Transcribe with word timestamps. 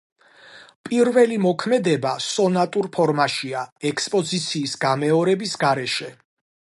პირველი 0.87 1.35
მოქმედება 1.43 2.13
სონატურ 2.29 2.89
ფორმაშია, 2.97 3.65
ექსპოზიციის 3.93 4.77
გამეორების 4.87 5.57
გარეშე. 5.65 6.11